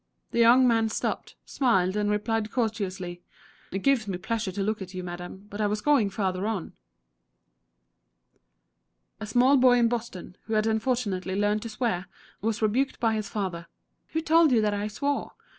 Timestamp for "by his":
12.99-13.29